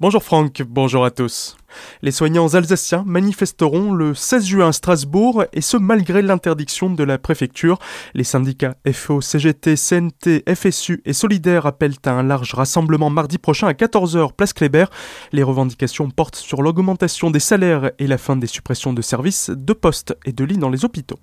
[0.00, 1.56] Bonjour Franck, bonjour à tous.
[2.02, 7.16] Les soignants alsaciens manifesteront le 16 juin à Strasbourg et ce malgré l'interdiction de la
[7.16, 7.78] préfecture.
[8.12, 13.68] Les syndicats FO, CGT, CNT, FSU et Solidaire appellent à un large rassemblement mardi prochain
[13.68, 14.86] à 14h place Kléber.
[15.30, 19.72] Les revendications portent sur l'augmentation des salaires et la fin des suppressions de services, de
[19.74, 21.20] postes et de lits dans les hôpitaux.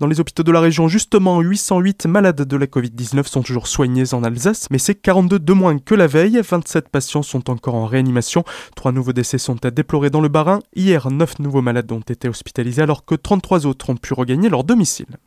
[0.00, 4.14] Dans les hôpitaux de la région, justement, 808 malades de la Covid-19 sont toujours soignés
[4.14, 6.40] en Alsace, mais c'est 42 de moins que la veille.
[6.40, 8.44] 27 patients sont encore en réanimation.
[8.76, 10.60] Trois nouveaux décès sont à déplorer dans le Bas-Rhin.
[10.74, 14.64] Hier, 9 nouveaux malades ont été hospitalisés alors que 33 autres ont pu regagner leur
[14.64, 15.18] domicile.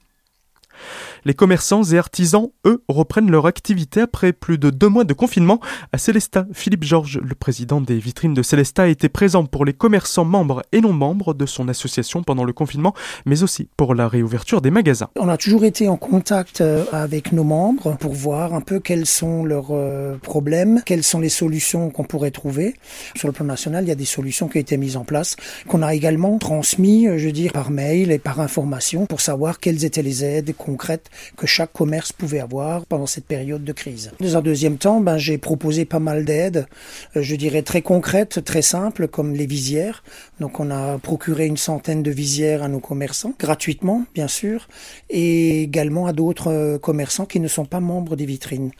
[1.26, 5.60] Les commerçants et artisans, eux, reprennent leur activité après plus de deux mois de confinement.
[5.92, 10.26] À Célestat, Philippe Georges, le président des vitrines de Célestat, été présent pour les commerçants
[10.26, 12.94] membres et non membres de son association pendant le confinement,
[13.26, 15.10] mais aussi pour la réouverture des magasins.
[15.16, 19.06] On a toujours été en contact euh, avec nos membres pour voir un peu quels
[19.06, 22.76] sont leurs euh, problèmes, quelles sont les solutions qu'on pourrait trouver.
[23.16, 25.36] Sur le plan national, il y a des solutions qui ont été mises en place,
[25.68, 29.86] qu'on a également transmis, euh, je veux par mail et par information pour savoir quelles
[29.86, 34.12] étaient les aides concrètes que chaque commerce pouvait avoir pendant cette période de crise.
[34.20, 36.68] Dans un deuxième temps, ben, j'ai proposé pas mal d'aides,
[37.16, 40.04] euh, je dirais très concrètes, très simples, comme les visières.
[40.40, 44.68] Donc on a procuré une centaine de visières à nos commerçants, gratuitement bien sûr,
[45.10, 48.72] et également à d'autres euh, commerçants qui ne sont pas membres des vitrines.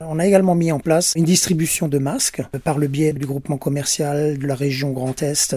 [0.00, 3.26] On a également mis en place une distribution de masques euh, par le biais du
[3.26, 5.56] groupement commercial de la région Grand Est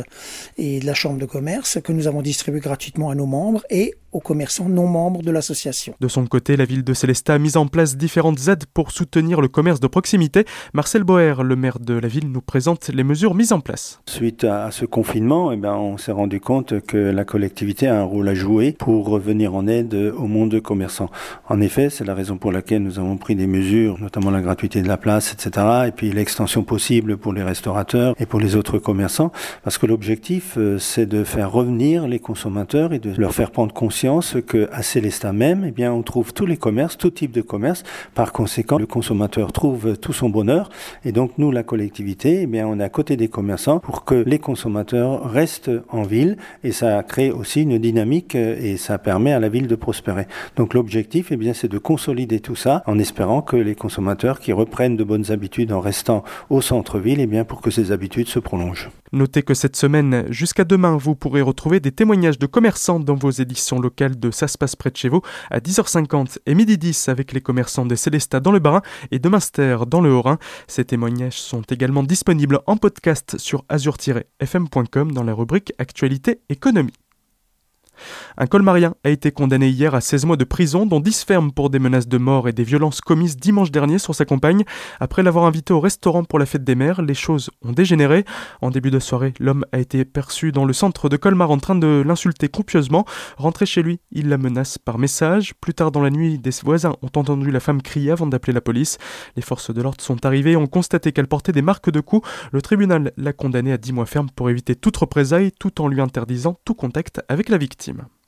[0.58, 3.96] et de la Chambre de commerce que nous avons distribué gratuitement à nos membres et
[4.12, 5.94] aux commerçants non membres de l'association.
[6.00, 9.42] De son côté, la ville de Célestat a mis en place différentes aides pour soutenir
[9.42, 10.46] le commerce de proximité.
[10.74, 14.02] Marcel Boer, le maire de la ville, nous présente les mesures mises en place.
[14.08, 18.04] Suite à ce confinement, eh ben, on s'est rendu compte que la collectivité a un
[18.04, 21.10] rôle à jouer pour revenir en aide au monde commerçant.
[21.48, 24.82] En effet, c'est la raison pour laquelle nous avons pris des mesures, notamment la gratuité
[24.82, 28.78] de la place, etc., et puis l'extension possible pour les restaurateurs et pour les autres
[28.78, 29.32] commerçants,
[29.64, 33.74] parce que l'objectif, euh, c'est de faire revenir les consommateurs et de leur faire prendre
[33.74, 37.42] conscience que à Célestin même, eh bien, on trouve tous les commerces, tout type de
[37.42, 37.84] commerce.
[38.16, 40.70] Par conséquent, le consommateur trouve tout son bonheur.
[41.06, 44.16] Et donc, nous, la collectivité, eh bien, on est à côté des commerçants pour que
[44.16, 46.38] les consommateurs restent en ville.
[46.64, 50.26] Et ça crée aussi une dynamique euh, et ça permet à la ville de prospérer.
[50.56, 54.52] Donc, l'objectif, eh bien, c'est de consolider tout ça en espérant que les consommateurs qui
[54.52, 58.40] reprennent de bonnes habitudes en restant au centre-ville, eh bien, pour que ces habitudes se
[58.40, 58.90] prolongent.
[59.14, 63.30] Notez que cette semaine, jusqu'à demain, vous pourrez retrouver des témoignages de commerçants dans vos
[63.30, 64.76] éditions locales de Ça se passe
[65.50, 68.82] à 10h50 et midi 10 avec les commerçants des Célestats dans le Bas-Rhin
[69.12, 70.38] et de Münster dans le Haut-Rhin.
[70.68, 77.01] Ces témoignages sont également disponibles en podcast sur azur-fm.com dans la rubrique Actualité économie.
[78.38, 81.70] Un colmarien a été condamné hier à 16 mois de prison, dont 10 fermes pour
[81.70, 84.64] des menaces de mort et des violences commises dimanche dernier sur sa compagne.
[85.00, 88.26] Après l'avoir invité au restaurant pour la fête des mères, les choses ont dégénéré.
[88.62, 91.76] En début de soirée, l'homme a été perçu dans le centre de Colmar en train
[91.76, 93.06] de l'insulter copieusement.
[93.38, 95.54] Rentré chez lui, il la menace par message.
[95.60, 98.62] Plus tard dans la nuit, des voisins ont entendu la femme crier avant d'appeler la
[98.62, 98.98] police.
[99.36, 102.28] Les forces de l'ordre sont arrivées et ont constaté qu'elle portait des marques de coups.
[102.52, 106.02] Le tribunal l'a condamné à 10 mois ferme pour éviter toute représaille tout en lui
[106.02, 107.91] interdisant tout contact avec la victime.
[107.94, 108.21] film.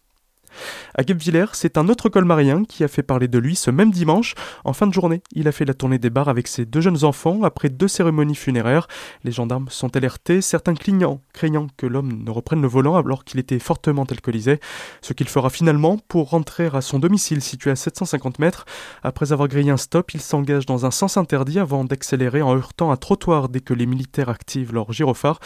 [0.95, 4.35] À Guebwiller, c'est un autre colmarien qui a fait parler de lui ce même dimanche.
[4.63, 7.03] En fin de journée, il a fait la tournée des bars avec ses deux jeunes
[7.03, 8.87] enfants après deux cérémonies funéraires.
[9.23, 13.39] Les gendarmes sont alertés, certains clignant, craignant que l'homme ne reprenne le volant alors qu'il
[13.39, 14.59] était fortement alcoolisé.
[15.01, 18.65] Ce qu'il fera finalement pour rentrer à son domicile situé à 750 mètres.
[19.03, 22.91] Après avoir grillé un stop, il s'engage dans un sens interdit avant d'accélérer en heurtant
[22.91, 25.39] un trottoir dès que les militaires activent leur gyrophare.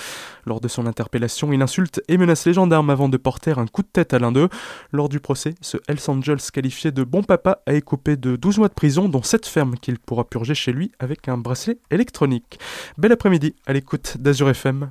[0.46, 3.81] Lors de son interpellation, il insulte et menace les gendarmes avant de porter un coup
[3.81, 4.50] de tête à l'un d'eux.
[4.97, 8.68] Lors du procès, ce Hells Angels qualifié de bon papa a écopé de 12 mois
[8.68, 12.58] de prison, dont 7 fermes qu'il pourra purger chez lui avec un bracelet électronique.
[12.97, 14.90] Bel après-midi à l'écoute d'Azur FM.